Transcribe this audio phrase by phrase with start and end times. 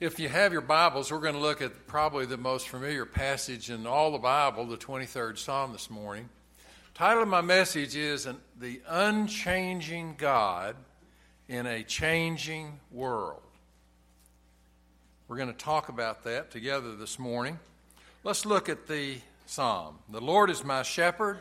[0.00, 3.70] If you have your Bibles, we're going to look at probably the most familiar passage
[3.70, 6.28] in all the Bible, the 23rd Psalm this morning.
[6.92, 8.26] The title of my message is
[8.58, 10.74] The Unchanging God
[11.48, 13.40] in a Changing World.
[15.28, 17.60] We're going to talk about that together this morning.
[18.24, 20.00] Let's look at the psalm.
[20.10, 21.38] The Lord is my shepherd,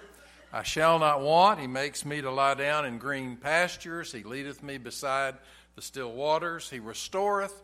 [0.54, 1.60] I shall not want.
[1.60, 4.12] He makes me to lie down in green pastures.
[4.12, 5.34] He leadeth me beside
[5.76, 6.70] the still waters.
[6.70, 7.64] He restoreth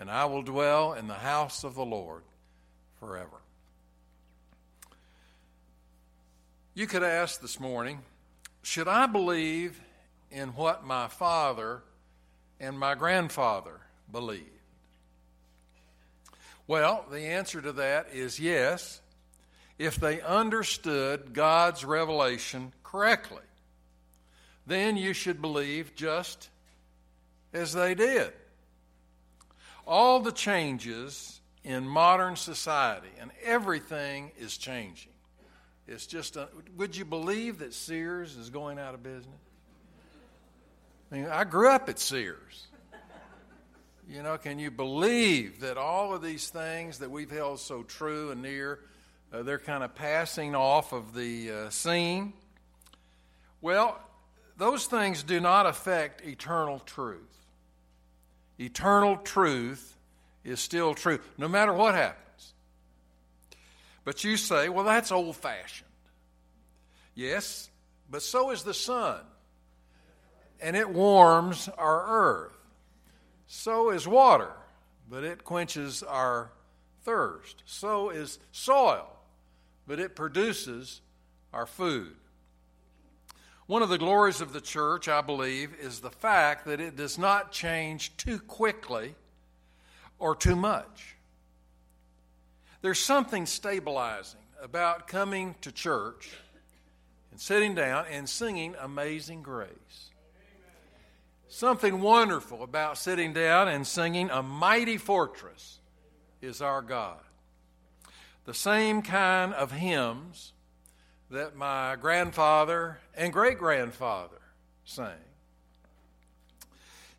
[0.00, 2.22] and I will dwell in the house of the Lord
[2.98, 3.36] forever.
[6.74, 8.00] You could ask this morning
[8.62, 9.78] should I believe
[10.30, 11.82] in what my father
[12.58, 13.80] and my grandfather
[14.10, 14.46] believed?
[16.66, 19.00] Well, the answer to that is yes,
[19.78, 23.42] if they understood God's revelation correctly.
[24.66, 26.48] Then you should believe just
[27.52, 28.32] as they did
[29.90, 35.12] all the changes in modern society, and everything is changing.
[35.88, 39.34] It's just, a, would you believe that Sears is going out of business?
[41.10, 42.68] I mean, I grew up at Sears.
[44.08, 48.30] You know, can you believe that all of these things that we've held so true
[48.30, 48.78] and near,
[49.32, 52.32] uh, they're kind of passing off of the uh, scene?
[53.60, 54.00] Well,
[54.56, 57.39] those things do not affect eternal truth
[58.60, 59.96] eternal truth
[60.44, 62.52] is still true, no matter what happens.
[64.04, 65.88] But you say, well, that's old fashioned.
[67.14, 67.70] Yes,
[68.10, 69.20] but so is the sun,
[70.60, 72.56] and it warms our earth.
[73.46, 74.52] So is water,
[75.08, 76.50] but it quenches our
[77.02, 77.62] thirst.
[77.66, 79.06] So is soil,
[79.86, 81.00] but it produces
[81.52, 82.14] our food.
[83.70, 87.16] One of the glories of the church, I believe, is the fact that it does
[87.16, 89.14] not change too quickly
[90.18, 91.14] or too much.
[92.82, 96.32] There's something stabilizing about coming to church
[97.30, 100.10] and sitting down and singing Amazing Grace.
[101.46, 105.78] Something wonderful about sitting down and singing A Mighty Fortress
[106.42, 107.20] is Our God.
[108.46, 110.54] The same kind of hymns
[111.30, 114.40] that my grandfather and great grandfather
[114.84, 115.12] sang.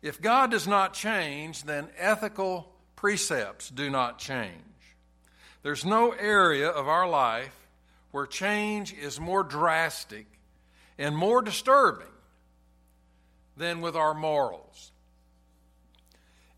[0.02, 4.52] If God does not change, then ethical precepts do not change.
[5.62, 7.56] There's no area of our life
[8.10, 10.26] where change is more drastic
[10.98, 12.06] and more disturbing
[13.56, 14.92] than with our morals.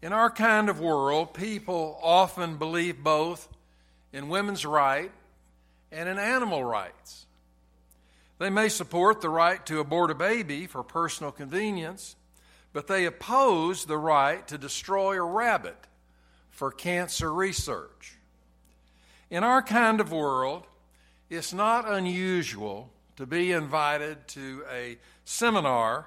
[0.02, 3.48] In our kind of world, people often believe both
[4.12, 5.12] in women's rights
[5.92, 7.23] and in animal rights.
[8.38, 12.16] They may support the right to abort a baby for personal convenience,
[12.72, 15.76] but they oppose the right to destroy a rabbit
[16.50, 18.16] for cancer research.
[19.30, 20.66] In our kind of world,
[21.30, 26.06] it's not unusual to be invited to a seminar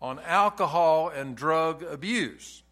[0.00, 2.62] on alcohol and drug abuse,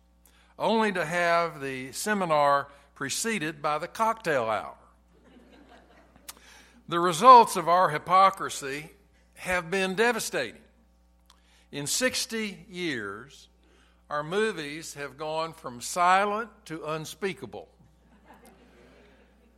[0.58, 4.76] only to have the seminar preceded by the cocktail hour.
[6.92, 8.90] The results of our hypocrisy
[9.36, 10.60] have been devastating.
[11.70, 13.48] In 60 years,
[14.10, 17.66] our movies have gone from silent to unspeakable.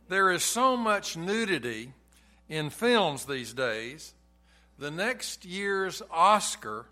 [0.07, 1.91] There is so much nudity
[2.47, 4.13] in films these days.
[4.79, 6.85] The next year's Oscar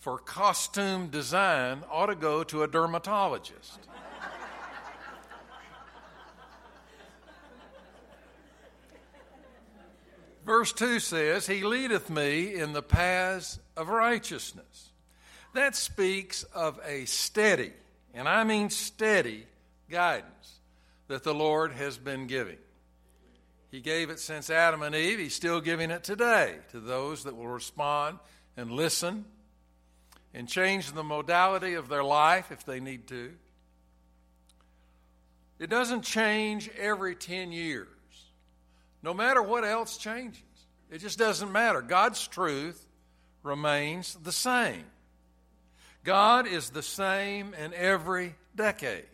[0.00, 3.78] for costume design ought to go to a dermatologist.
[10.48, 14.88] Verse 2 says, He leadeth me in the paths of righteousness.
[15.52, 17.74] That speaks of a steady,
[18.14, 19.44] and I mean steady,
[19.90, 20.60] guidance
[21.08, 22.56] that the Lord has been giving.
[23.70, 25.18] He gave it since Adam and Eve.
[25.18, 28.18] He's still giving it today to those that will respond
[28.56, 29.26] and listen
[30.32, 33.34] and change the modality of their life if they need to.
[35.58, 37.97] It doesn't change every 10 years
[39.08, 40.42] no matter what else changes.
[40.90, 41.80] It just doesn't matter.
[41.80, 42.86] God's truth
[43.42, 44.84] remains the same.
[46.04, 49.06] God is the same in every decade.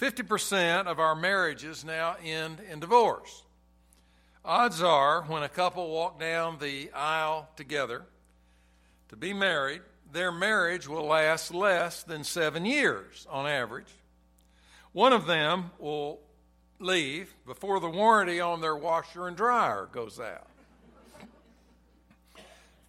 [0.00, 3.44] 50% of our marriages now end in divorce.
[4.44, 8.02] Odds are, when a couple walk down the aisle together
[9.10, 13.94] to be married, their marriage will last less than seven years on average.
[14.90, 16.18] One of them will
[16.82, 20.46] leave before the warranty on their washer and dryer goes out.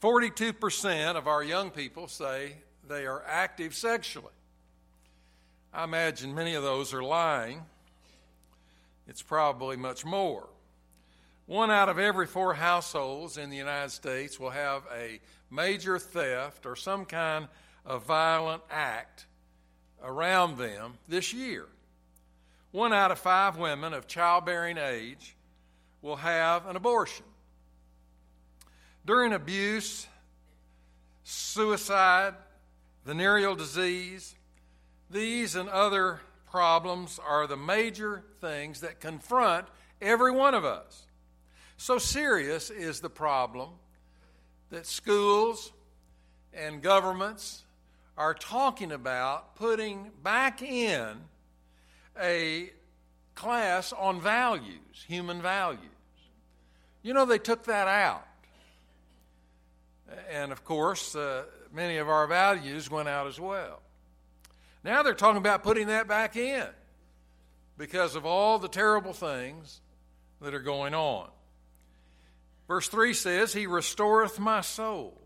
[0.01, 2.55] 42% of our young people say
[2.87, 4.33] they are active sexually.
[5.73, 7.61] I imagine many of those are lying.
[9.07, 10.49] It's probably much more.
[11.45, 15.19] One out of every four households in the United States will have a
[15.49, 17.47] major theft or some kind
[17.85, 19.25] of violent act
[20.03, 21.67] around them this year.
[22.73, 25.35] One out of five women of childbearing age
[26.01, 27.23] will have an abortion.
[29.05, 30.07] During abuse,
[31.23, 32.33] suicide,
[33.05, 34.33] venereal disease,
[35.11, 39.67] these and other problems are the major things that confront
[40.01, 41.05] every one of us.
[41.77, 43.69] So serious is the problem
[44.71, 45.71] that schools
[46.51, 47.65] and governments
[48.17, 51.19] are talking about putting back in
[52.19, 52.71] a
[53.35, 55.79] class on values, human values.
[57.01, 58.25] You know, they took that out.
[60.31, 61.43] And of course, uh,
[61.73, 63.81] many of our values went out as well.
[64.83, 66.67] Now they're talking about putting that back in
[67.77, 69.81] because of all the terrible things
[70.41, 71.29] that are going on.
[72.67, 75.19] Verse 3 says, He restoreth my soul.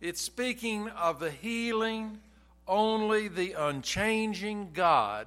[0.00, 2.18] It's speaking of the healing
[2.66, 5.26] only the unchanging God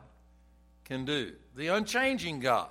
[0.88, 1.34] can do.
[1.56, 2.70] The unchanging God.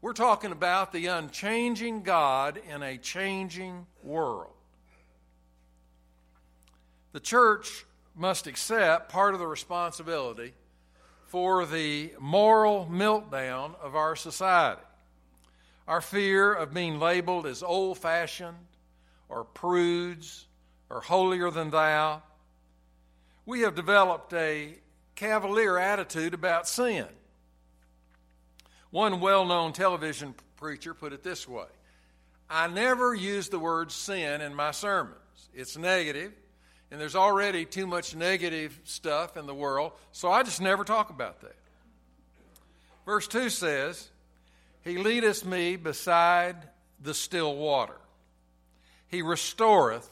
[0.00, 4.52] We're talking about the unchanging God in a changing world.
[7.12, 7.86] The church
[8.16, 10.54] must accept part of the responsibility
[11.26, 14.82] for the moral meltdown of our society
[15.88, 18.56] our fear of being labeled as old fashioned
[19.28, 20.46] or prudes
[20.88, 22.22] or holier than thou.
[23.46, 24.74] We have developed a
[25.14, 27.06] cavalier attitude about sin.
[28.90, 31.66] One well known television preacher put it this way
[32.48, 35.16] I never use the word sin in my sermons.
[35.54, 36.32] It's negative,
[36.90, 41.10] and there's already too much negative stuff in the world, so I just never talk
[41.10, 41.56] about that.
[43.06, 44.10] Verse 2 says,
[44.84, 46.56] he leadeth me beside
[47.00, 47.98] the still water.
[49.08, 50.08] He restoreth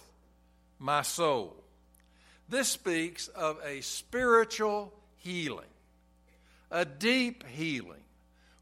[0.79, 1.60] my soul.
[2.51, 5.71] This speaks of a spiritual healing,
[6.69, 8.03] a deep healing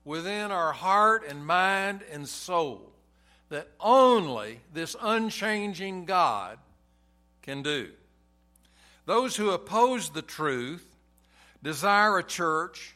[0.04, 2.92] within our heart and mind and soul
[3.48, 6.58] that only this unchanging God
[7.40, 7.88] can do.
[9.06, 10.86] Those who oppose the truth
[11.62, 12.94] desire a church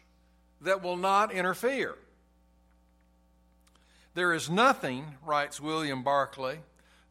[0.61, 1.97] that will not interfere.
[4.13, 6.59] There is nothing, writes William Barclay,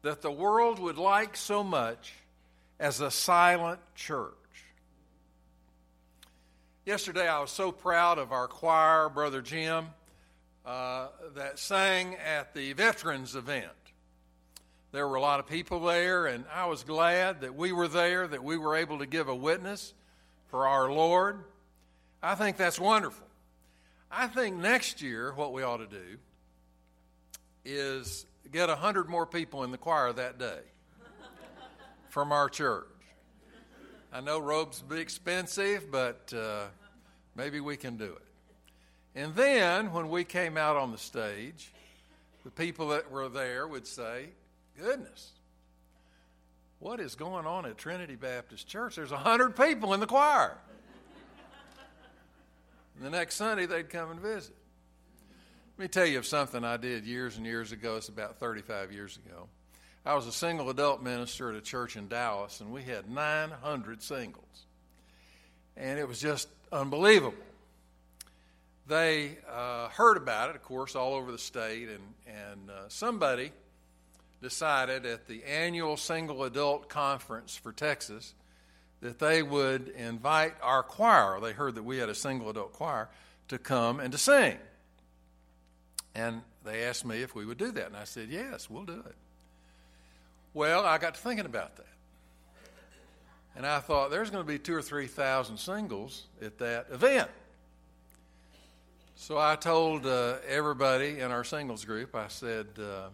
[0.02, 2.12] that the world would like so much
[2.82, 4.34] as a silent church.
[6.84, 9.86] Yesterday, I was so proud of our choir, Brother Jim,
[10.66, 11.06] uh,
[11.36, 13.68] that sang at the veterans event.
[14.90, 18.26] There were a lot of people there, and I was glad that we were there,
[18.26, 19.94] that we were able to give a witness
[20.48, 21.44] for our Lord.
[22.20, 23.28] I think that's wonderful.
[24.10, 26.18] I think next year, what we ought to do
[27.64, 30.62] is get a hundred more people in the choir that day
[32.12, 32.84] from our church.
[34.12, 36.64] I know robes be expensive, but uh,
[37.34, 38.28] maybe we can do it.
[39.14, 41.72] And then when we came out on the stage,
[42.44, 44.26] the people that were there would say,
[44.78, 45.30] Goodness,
[46.80, 48.96] what is going on at Trinity Baptist Church?
[48.96, 50.58] There's a hundred people in the choir.
[53.00, 54.54] The next Sunday they'd come and visit.
[55.78, 57.96] Let me tell you of something I did years and years ago.
[57.96, 59.48] It's about 35 years ago.
[60.04, 64.02] I was a single adult minister at a church in Dallas, and we had 900
[64.02, 64.66] singles.
[65.76, 67.38] And it was just unbelievable.
[68.88, 73.52] They uh, heard about it, of course, all over the state, and, and uh, somebody
[74.42, 78.34] decided at the annual single adult conference for Texas
[79.02, 81.38] that they would invite our choir.
[81.40, 83.08] They heard that we had a single adult choir
[83.48, 84.58] to come and to sing.
[86.12, 87.86] And they asked me if we would do that.
[87.86, 89.14] And I said, yes, we'll do it.
[90.54, 91.86] Well, I got to thinking about that.
[93.56, 97.30] And I thought there's going to be two or three thousand singles at that event.
[99.14, 103.08] So I told uh, everybody in our singles group, I said, uh,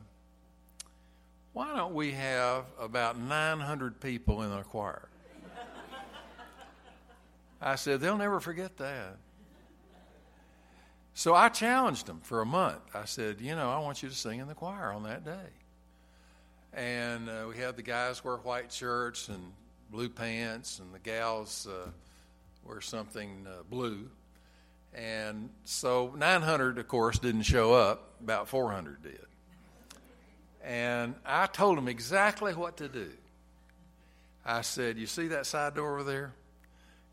[1.53, 5.09] why don't we have about 900 people in our choir?
[7.61, 9.17] I said, they'll never forget that.
[11.15, 12.95] So I challenged them for a month.
[12.95, 15.49] I said, You know, I want you to sing in the choir on that day.
[16.79, 19.53] And uh, we had the guys wear white shirts and
[19.91, 21.91] blue pants, and the gals uh,
[22.65, 24.09] wear something uh, blue.
[24.95, 29.19] And so 900, of course, didn't show up, about 400 did.
[30.63, 33.11] And I told them exactly what to do.
[34.47, 36.33] I said, You see that side door over there?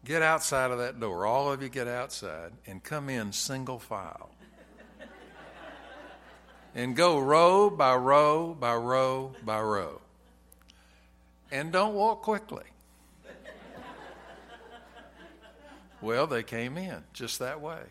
[0.06, 1.26] Get outside of that door.
[1.26, 4.30] All of you get outside and come in single file.
[6.76, 10.02] And go row by row by row by row.
[11.52, 12.66] And don't walk quickly.
[16.02, 17.82] well, they came in just that way.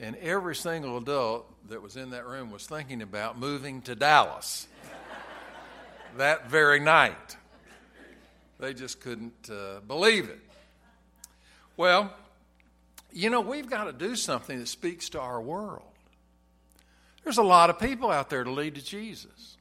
[0.00, 4.66] And every single adult that was in that room was thinking about moving to Dallas
[6.16, 7.36] that very night.
[8.58, 10.38] They just couldn't uh, believe it.
[11.76, 12.14] Well,
[13.12, 15.91] you know, we've got to do something that speaks to our world.
[17.24, 19.56] There's a lot of people out there to lead to Jesus.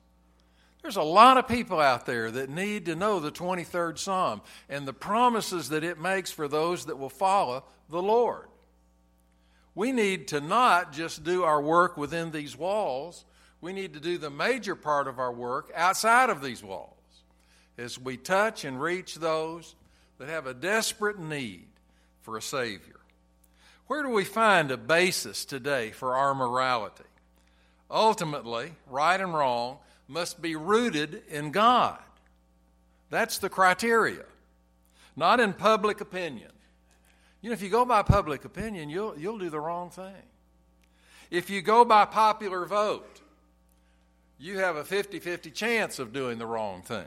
[0.81, 4.87] There's a lot of people out there that need to know the 23rd Psalm and
[4.87, 8.47] the promises that it makes for those that will follow the Lord.
[9.75, 13.25] We need to not just do our work within these walls,
[13.61, 16.95] we need to do the major part of our work outside of these walls
[17.77, 19.75] as we touch and reach those
[20.17, 21.67] that have a desperate need
[22.21, 22.99] for a Savior.
[23.87, 27.03] Where do we find a basis today for our morality?
[27.91, 31.99] Ultimately, right and wrong must be rooted in God.
[33.09, 34.23] That's the criteria,
[35.17, 36.51] not in public opinion.
[37.41, 40.23] You know, if you go by public opinion, you'll, you'll do the wrong thing.
[41.29, 43.21] If you go by popular vote,
[44.39, 47.05] you have a 50 50 chance of doing the wrong thing.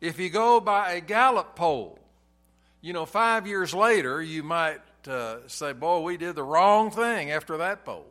[0.00, 1.98] If you go by a Gallup poll,
[2.80, 7.30] you know, five years later, you might uh, say, Boy, we did the wrong thing
[7.30, 8.06] after that poll.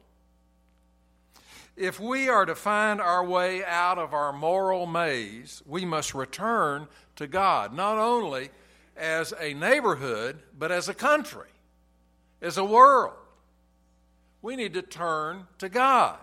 [1.76, 6.88] If we are to find our way out of our moral maze, we must return
[7.16, 8.50] to God, not only
[8.96, 11.50] as a neighborhood, but as a country,
[12.42, 13.14] as a world.
[14.42, 16.18] We need to turn to God.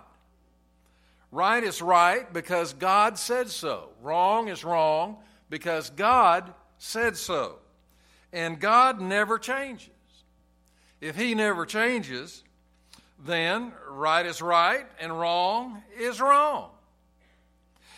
[1.31, 3.89] Right is right because God said so.
[4.01, 5.17] Wrong is wrong
[5.49, 7.59] because God said so.
[8.31, 9.89] And God never changes.
[11.01, 12.43] If He never changes,
[13.25, 16.69] then right is right and wrong is wrong.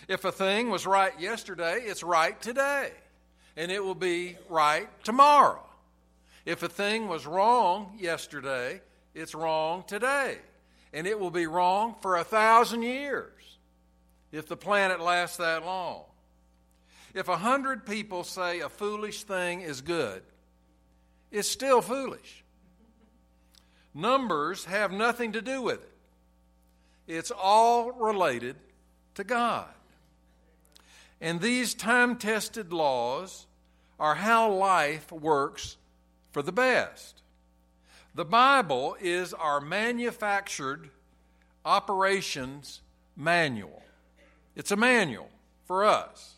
[0.08, 2.92] If a thing was right yesterday, it's right today
[3.56, 5.64] and it will be right tomorrow.
[6.46, 8.82] If a thing was wrong yesterday,
[9.14, 10.38] it's wrong today,
[10.92, 13.32] and it will be wrong for a thousand years
[14.32, 16.04] if the planet lasts that long.
[17.14, 20.24] If a hundred people say a foolish thing is good,
[21.32, 22.43] it's still foolish.
[23.94, 25.92] Numbers have nothing to do with it.
[27.08, 28.56] It's all related
[29.16, 29.68] to God.
[31.22, 33.46] And these time tested laws
[34.00, 35.78] are how life works
[36.32, 37.22] for the best.
[38.16, 40.90] The Bible is our manufactured
[41.66, 42.82] operations
[43.16, 43.82] manual.
[44.56, 45.30] It's a manual
[45.66, 46.34] for us,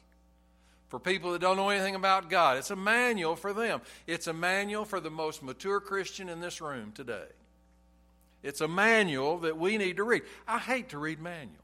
[0.88, 2.58] for people that don't know anything about God.
[2.58, 3.82] It's a manual for them.
[4.08, 7.26] It's a manual for the most mature Christian in this room today.
[8.46, 10.22] It's a manual that we need to read.
[10.48, 11.58] I hate to read manuals.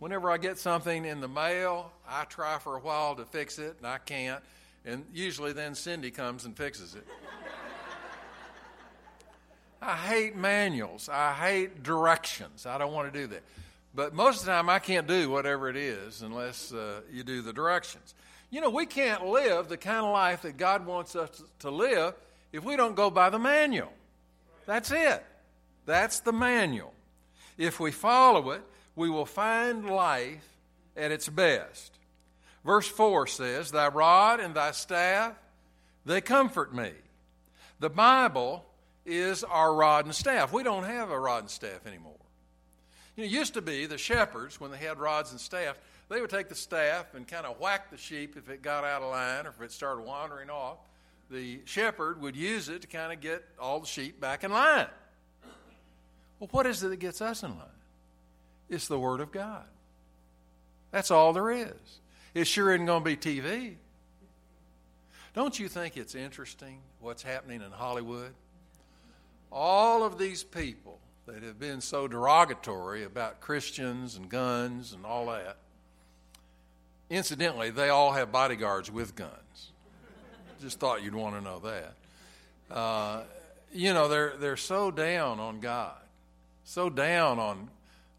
[0.00, 3.76] Whenever I get something in the mail, I try for a while to fix it,
[3.78, 4.42] and I can't.
[4.84, 7.06] And usually then Cindy comes and fixes it.
[9.80, 11.08] I hate manuals.
[11.08, 12.66] I hate directions.
[12.66, 13.42] I don't want to do that.
[13.94, 17.40] But most of the time, I can't do whatever it is unless uh, you do
[17.40, 18.14] the directions.
[18.50, 22.14] You know, we can't live the kind of life that God wants us to live
[22.52, 23.92] if we don't go by the manual.
[24.66, 25.24] That's it.
[25.86, 26.94] That's the manual.
[27.58, 28.62] If we follow it,
[28.96, 30.46] we will find life
[30.96, 31.92] at its best.
[32.64, 35.34] Verse 4 says, Thy rod and thy staff,
[36.04, 36.92] they comfort me.
[37.80, 38.64] The Bible
[39.04, 40.52] is our rod and staff.
[40.52, 42.12] We don't have a rod and staff anymore.
[43.16, 45.76] You know, it used to be the shepherds, when they had rods and staff,
[46.08, 49.02] they would take the staff and kind of whack the sheep if it got out
[49.02, 50.78] of line or if it started wandering off.
[51.30, 54.86] The shepherd would use it to kind of get all the sheep back in line.
[56.42, 57.68] Well, what is it that gets us in line?
[58.68, 59.62] It's the Word of God.
[60.90, 62.00] That's all there is.
[62.34, 63.74] It sure isn't going to be TV.
[65.34, 68.32] Don't you think it's interesting what's happening in Hollywood?
[69.52, 75.26] All of these people that have been so derogatory about Christians and guns and all
[75.26, 75.58] that,
[77.08, 79.70] incidentally, they all have bodyguards with guns.
[80.60, 81.94] Just thought you'd want to know that.
[82.68, 83.22] Uh,
[83.72, 86.01] you know, they're, they're so down on God,
[86.64, 87.68] so down on,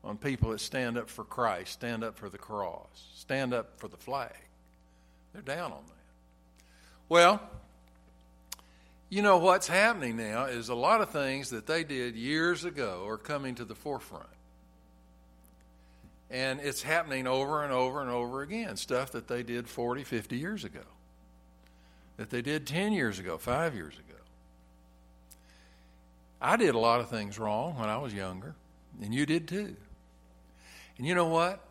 [0.04, 3.88] on people that stand up for Christ, stand up for the cross, stand up for
[3.88, 4.36] the flag.
[5.34, 6.66] They're down on that.
[7.10, 7.42] Well,
[9.10, 13.06] you know what's happening now is a lot of things that they did years ago
[13.08, 14.26] are coming to the forefront.
[16.32, 18.76] And it's happening over and over and over again.
[18.76, 20.82] Stuff that they did 40, 50 years ago,
[22.18, 24.20] that they did 10 years ago, five years ago.
[26.44, 28.54] I did a lot of things wrong when I was younger,
[29.02, 29.78] and you did too.
[30.98, 31.66] And you know what?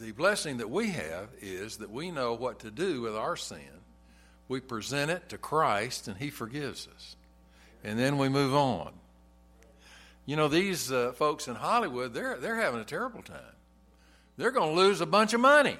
[0.00, 3.58] The blessing that we have is that we know what to do with our sin.
[4.48, 7.14] We present it to Christ, and He forgives us.
[7.84, 8.92] And then we move on.
[10.26, 13.38] You know, these uh, folks in Hollywood, they're, they're having a terrible time.
[14.36, 15.78] They're going to lose a bunch of money.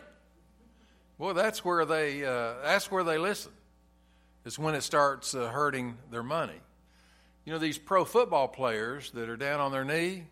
[1.19, 3.53] Boy, that's where they, uh, that's where they listen.
[4.45, 6.61] It's when it starts uh, hurting their money.
[7.45, 10.25] You know, these pro football players that are down on their knee,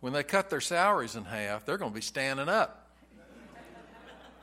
[0.00, 2.90] when they cut their salaries in half, they're going to be standing up.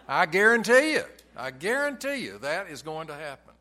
[0.08, 1.04] I guarantee you,
[1.38, 3.54] I guarantee you that is going to happen.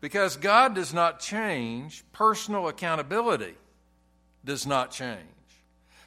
[0.00, 3.54] Because God does not change, personal accountability
[4.44, 5.18] does not change.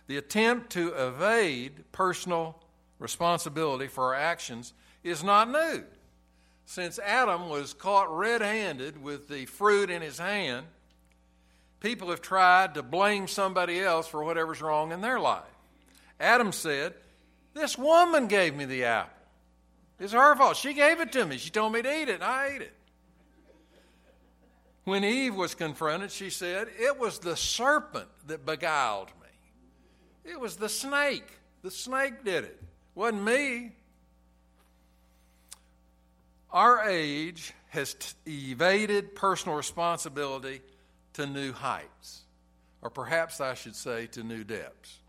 [0.08, 2.58] The attempt to evade personal
[3.00, 5.84] responsibility for our actions is not new.
[6.66, 10.68] Since Adam was caught red handed with the fruit in his hand,
[11.82, 15.44] people have tried to blame somebody else for whatever's wrong in their life.
[16.20, 16.94] Adam said,
[17.54, 19.12] This woman gave me the apple.
[20.00, 20.56] It's her fault.
[20.56, 21.38] She gave it to me.
[21.38, 22.74] She told me to eat it, and I ate it.
[24.84, 30.32] When Eve was confronted, she said, It was the serpent that beguiled me.
[30.32, 31.28] It was the snake.
[31.62, 32.58] The snake did it.
[32.60, 33.74] it wasn't me.
[36.52, 40.62] Our age has t- evaded personal responsibility
[41.14, 42.22] to new heights,
[42.82, 45.00] or perhaps I should say to new depths.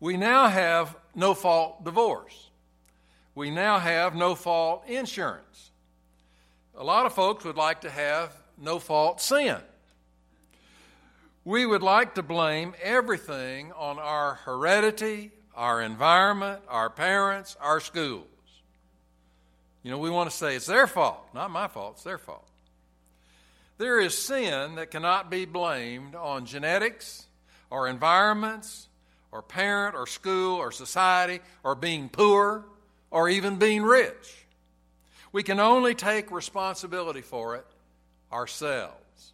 [0.00, 2.50] We now have no fault divorce.
[3.34, 5.70] We now have no fault insurance.
[6.76, 9.58] A lot of folks would like to have no fault sin.
[11.44, 18.26] We would like to blame everything on our heredity, our environment, our parents, our schools.
[19.82, 22.46] You know, we want to say it's their fault, not my fault, it's their fault.
[23.78, 27.26] There is sin that cannot be blamed on genetics
[27.70, 28.88] or environments
[29.30, 32.64] or parent or school or society or being poor
[33.10, 34.46] or even being rich.
[35.32, 37.66] We can only take responsibility for it
[38.32, 39.32] ourselves.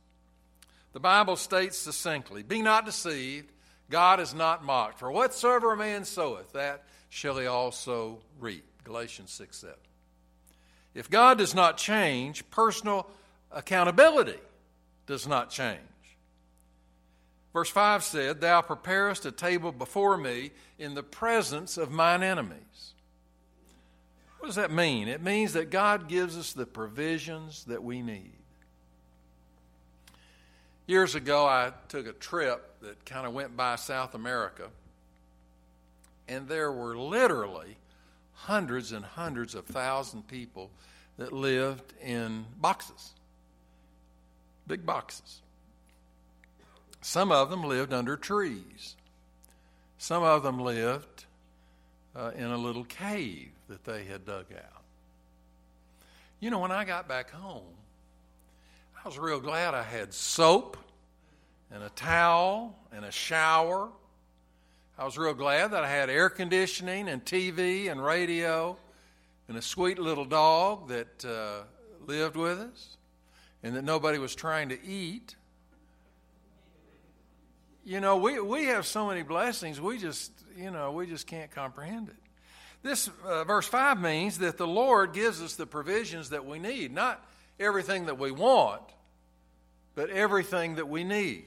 [0.92, 3.52] The Bible states succinctly Be not deceived,
[3.90, 4.98] God is not mocked.
[4.98, 8.64] For whatsoever a man soweth, that shall he also reap.
[8.84, 9.76] Galatians 6 7.
[10.94, 13.08] If God does not change, personal
[13.52, 14.38] accountability
[15.06, 15.80] does not change.
[17.52, 22.94] Verse 5 said, Thou preparest a table before me in the presence of mine enemies.
[24.38, 25.06] What does that mean?
[25.06, 28.32] It means that God gives us the provisions that we need.
[30.86, 34.68] Years ago, I took a trip that kind of went by South America,
[36.26, 37.76] and there were literally
[38.34, 40.70] hundreds and hundreds of thousand people
[41.18, 43.12] that lived in boxes
[44.66, 45.40] big boxes.
[47.00, 48.96] Some of them lived under trees.
[49.98, 51.26] Some of them lived
[52.14, 54.82] uh, in a little cave that they had dug out.
[56.40, 57.74] You know, when I got back home,
[59.04, 60.76] I was real glad I had soap
[61.72, 63.88] and a towel and a shower.
[64.98, 68.76] I was real glad that I had air conditioning and TV and radio
[69.48, 71.64] and a sweet little dog that uh,
[72.06, 72.96] lived with us
[73.62, 75.36] and that nobody was trying to eat.
[77.84, 81.50] You know, we, we have so many blessings, we just, you know, we just can't
[81.50, 82.16] comprehend it.
[82.82, 86.92] This uh, verse 5 means that the Lord gives us the provisions that we need,
[86.92, 87.24] not
[87.60, 88.82] everything that we want,
[89.94, 91.44] but everything that we need.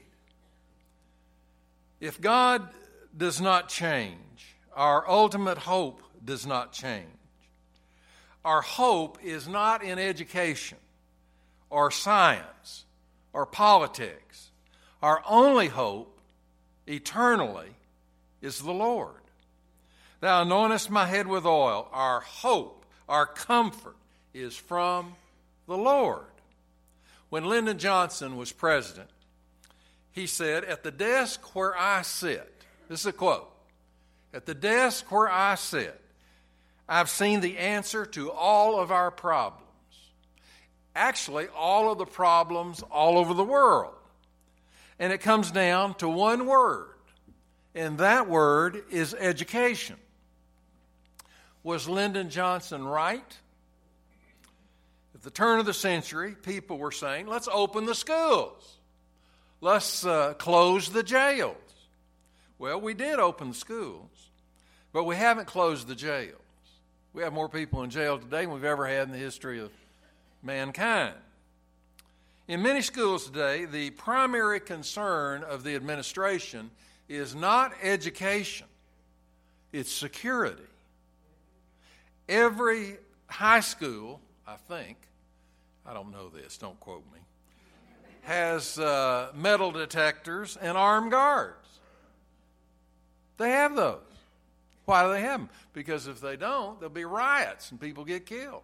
[2.00, 2.68] If God
[3.16, 4.16] does not change,
[4.74, 7.06] our ultimate hope does not change.
[8.44, 10.78] Our hope is not in education
[11.70, 12.84] or science
[13.32, 14.50] or politics.
[15.02, 16.20] Our only hope
[16.86, 17.70] eternally
[18.40, 19.20] is the Lord.
[20.20, 21.88] Thou anointest my head with oil.
[21.92, 23.96] Our hope, our comfort
[24.32, 25.14] is from
[25.66, 26.24] the Lord.
[27.28, 29.10] When Lyndon Johnson was president,
[30.12, 32.50] he said, At the desk where I sit,
[32.88, 33.50] this is a quote,
[34.32, 36.00] at the desk where I sit,
[36.88, 39.65] I've seen the answer to all of our problems.
[40.96, 43.92] Actually all of the problems all over the world.
[44.98, 46.88] And it comes down to one word,
[47.74, 49.96] and that word is education.
[51.62, 53.36] Was Lyndon Johnson right?
[55.14, 58.78] At the turn of the century, people were saying, let's open the schools,
[59.60, 61.56] let's uh, close the jails.
[62.58, 64.30] Well, we did open the schools,
[64.94, 66.40] but we haven't closed the jails.
[67.12, 69.70] We have more people in jail today than we've ever had in the history of
[70.42, 71.14] mankind.
[72.48, 76.70] In many schools today, the primary concern of the administration
[77.08, 78.66] is not education,
[79.72, 80.62] it's security.
[82.28, 84.96] Every high school, I think,
[85.84, 87.20] I don't know this, don't quote me,
[88.22, 91.66] has uh, metal detectors and armed guards.
[93.38, 94.00] They have those.
[94.84, 95.50] Why do they have them?
[95.72, 98.62] Because if they don't, there'll be riots and people get killed.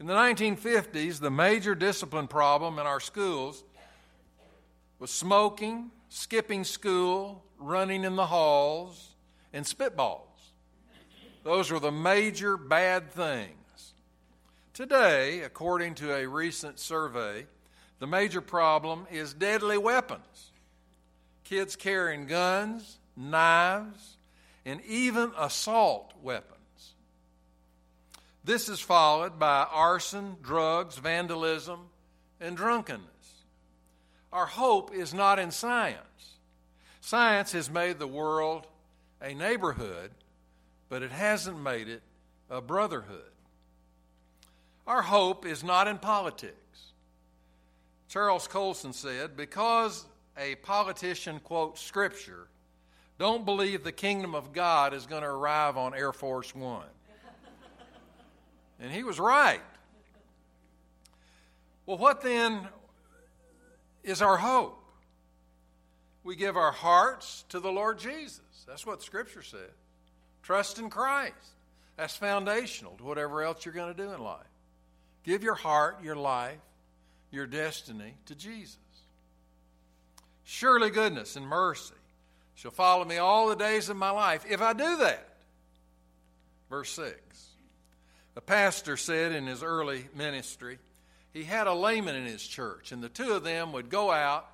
[0.00, 3.64] In the 1950s, the major discipline problem in our schools
[5.00, 9.16] was smoking, skipping school, running in the halls,
[9.52, 10.22] and spitballs.
[11.42, 13.94] Those were the major bad things.
[14.72, 17.46] Today, according to a recent survey,
[17.98, 20.52] the major problem is deadly weapons.
[21.42, 24.18] Kids carrying guns, knives,
[24.64, 26.57] and even assault weapons.
[28.48, 31.80] This is followed by arson, drugs, vandalism,
[32.40, 33.44] and drunkenness.
[34.32, 36.38] Our hope is not in science.
[37.02, 38.66] Science has made the world
[39.20, 40.12] a neighborhood,
[40.88, 42.00] but it hasn't made it
[42.48, 43.32] a brotherhood.
[44.86, 46.54] Our hope is not in politics.
[48.08, 50.06] Charles Colson said, because
[50.38, 52.48] a politician quotes Scripture,
[53.18, 56.86] don't believe the kingdom of God is going to arrive on Air Force One.
[58.80, 59.60] And he was right.
[61.86, 62.68] Well, what then
[64.04, 64.78] is our hope?
[66.22, 68.40] We give our hearts to the Lord Jesus.
[68.66, 69.70] That's what Scripture says.
[70.42, 71.34] Trust in Christ.
[71.96, 74.46] That's foundational to whatever else you're going to do in life.
[75.24, 76.58] Give your heart, your life,
[77.30, 78.78] your destiny to Jesus.
[80.44, 81.94] Surely goodness and mercy
[82.54, 85.28] shall follow me all the days of my life if I do that.
[86.70, 87.47] Verse 6.
[88.38, 90.78] A pastor said in his early ministry,
[91.32, 94.48] he had a layman in his church, and the two of them would go out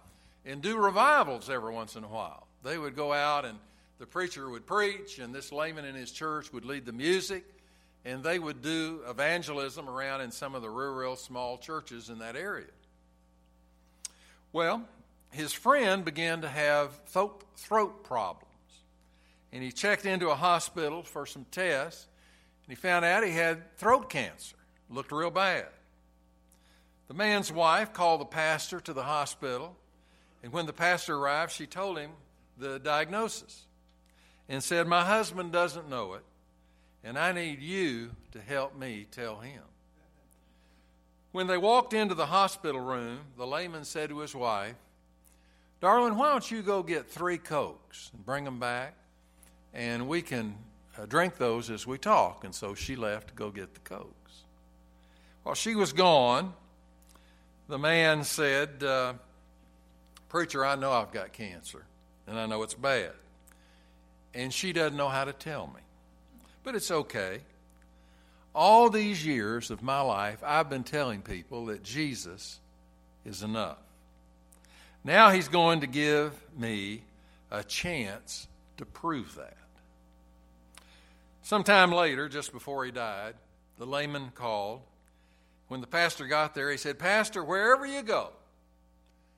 [0.47, 2.47] and do revivals every once in a while.
[2.63, 3.59] They would go out and
[3.99, 7.45] the preacher would preach, and this layman in his church would lead the music,
[8.07, 12.37] and they would do evangelism around in some of the rural small churches in that
[12.37, 12.73] area.
[14.51, 14.83] Well,
[15.31, 18.49] his friend began to have throat problems,
[19.53, 22.07] and he checked into a hospital for some tests,
[22.67, 24.57] and he found out he had throat cancer.
[24.91, 25.67] Looked real bad.
[27.09, 29.77] The man's wife called the pastor to the hospital,
[30.43, 32.13] and when the pastor arrived, she told him
[32.59, 33.65] the diagnosis
[34.49, 36.23] and said, My husband doesn't know it,
[37.03, 39.63] and I need you to help me tell him.
[41.33, 44.77] When they walked into the hospital room, the layman said to his wife,
[45.81, 48.95] Darling, why don't you go get three Cokes and bring them back,
[49.75, 50.57] and we can
[51.09, 52.45] drink those as we talk.
[52.45, 54.45] And so she left to go get the Cokes.
[55.43, 56.55] While she was gone,
[57.69, 59.15] the man said, uh,
[60.29, 61.85] Preacher, I know I've got cancer,
[62.27, 63.13] and I know it's bad.
[64.35, 65.81] And she doesn't know how to tell me.
[66.63, 67.41] But it's okay.
[68.55, 72.59] All these years of my life, I've been telling people that Jesus
[73.25, 73.79] is enough.
[75.05, 77.03] Now he's going to give me
[77.51, 79.57] a chance to prove that.
[81.45, 83.35] Sometime later, just before he died,
[83.79, 84.81] the layman called.
[85.69, 88.31] When the pastor got there, he said, Pastor, wherever you go,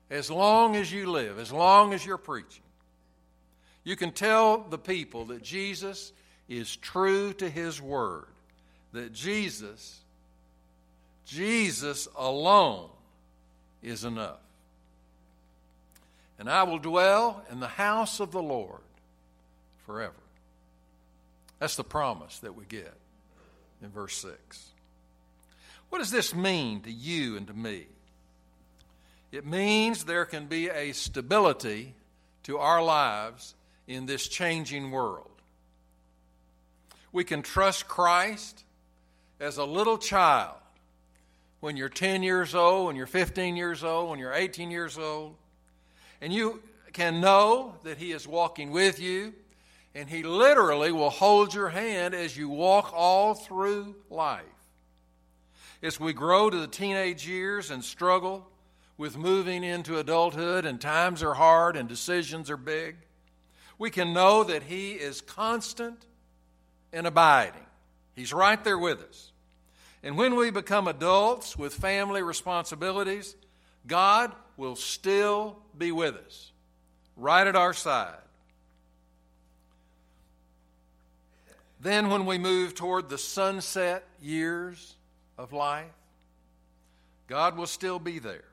[0.09, 2.63] as long as you live, as long as you're preaching,
[3.83, 6.11] you can tell the people that Jesus
[6.49, 8.25] is true to his word,
[8.93, 9.99] that Jesus,
[11.25, 12.89] Jesus alone
[13.83, 14.39] is enough
[16.39, 18.81] and I will dwell in the house of the Lord
[19.85, 20.13] forever.
[21.59, 22.93] That's the promise that we get
[23.81, 24.69] in verse 6.
[25.89, 27.87] What does this mean to you and to me?
[29.31, 31.93] It means there can be a stability
[32.43, 33.55] to our lives
[33.87, 35.29] in this changing world.
[37.11, 38.63] We can trust Christ
[39.39, 40.55] as a little child
[41.59, 45.35] when you're 10 years old, when you're 15 years old, when you're 18 years old
[46.21, 46.61] and you
[46.93, 49.33] can know that He is walking with you,
[49.97, 54.43] and He literally will hold your hand as you walk all through life.
[55.81, 58.47] as we grow to the teenage years and struggle
[58.95, 62.95] with moving into adulthood and times are hard and decisions are big,
[63.79, 66.05] we can know that He is constant
[66.93, 67.65] and abiding.
[68.15, 69.31] He's right there with us.
[70.03, 73.35] And when we become adults with family responsibilities,
[73.87, 76.51] God will still be with us,
[77.15, 78.17] right at our side.
[81.79, 84.95] Then, when we move toward the sunset years
[85.37, 85.85] of life,
[87.27, 88.43] God will still be there.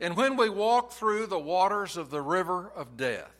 [0.00, 3.30] And when we walk through the waters of the river of death,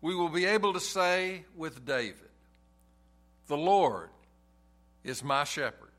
[0.00, 2.28] we will be able to say with David,
[3.48, 4.10] The Lord
[5.02, 5.90] is my shepherd,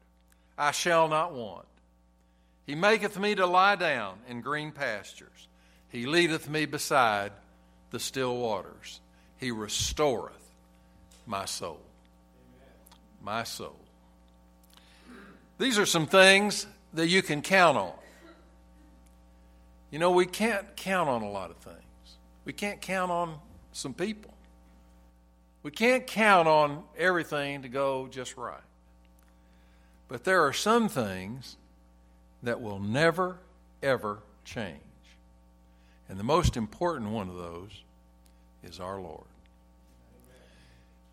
[0.58, 1.66] I shall not want.
[2.66, 5.48] He maketh me to lie down in green pastures,
[5.90, 7.32] He leadeth me beside
[7.92, 9.02] the still waters,
[9.38, 10.47] He restoreth
[11.28, 11.80] my soul.
[13.22, 13.76] My soul.
[15.60, 17.94] These are some things that you can count on.
[19.92, 21.78] You know, we can't count on a lot of things.
[22.46, 23.38] We can't count on
[23.72, 24.34] some people.
[25.64, 28.62] We can't count on everything to go just right.
[30.08, 31.58] But there are some things
[32.44, 33.38] that will never,
[33.84, 34.80] ever change.
[36.08, 37.84] And the most important one of those
[38.64, 39.26] is our Lord.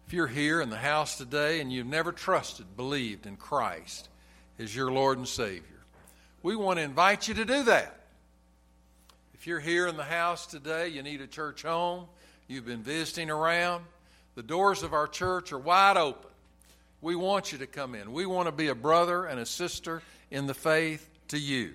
[0.06, 4.08] If you're here in the house today and you've never trusted, believed in Christ
[4.58, 5.62] as your Lord and Savior,
[6.42, 8.00] we want to invite you to do that.
[9.32, 12.06] If you're here in the house today, you need a church home,
[12.48, 13.84] you've been visiting around,
[14.34, 16.30] the doors of our church are wide open.
[17.00, 18.12] We want you to come in.
[18.12, 21.74] We want to be a brother and a sister in the faith to you.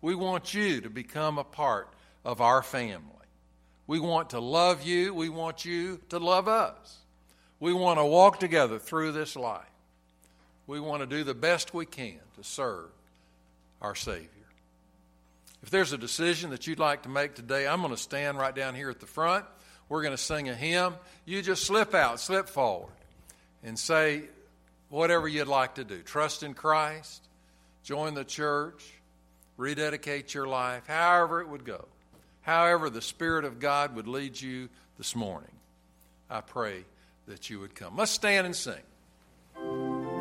[0.00, 1.88] We want you to become a part
[2.24, 3.02] of our family.
[3.88, 5.12] We want to love you.
[5.12, 6.98] We want you to love us.
[7.60, 9.64] We want to walk together through this life.
[10.66, 12.90] We want to do the best we can to serve
[13.80, 14.28] our Savior.
[15.62, 18.54] If there's a decision that you'd like to make today, I'm going to stand right
[18.54, 19.44] down here at the front.
[19.88, 20.94] We're going to sing a hymn.
[21.24, 22.92] You just slip out, slip forward,
[23.64, 24.22] and say
[24.88, 26.00] whatever you'd like to do.
[26.02, 27.26] Trust in Christ,
[27.82, 28.84] join the church,
[29.56, 31.86] rededicate your life, however it would go.
[32.42, 35.50] However, the Spirit of God would lead you this morning.
[36.30, 36.84] I pray
[37.28, 37.96] that you would come.
[37.96, 39.87] Let's stand and sing.